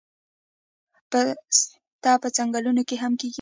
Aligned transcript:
پسته 1.11 2.11
په 2.21 2.27
ځنګلونو 2.37 2.81
کې 2.87 2.95
هم 3.03 3.13
کیږي 3.19 3.29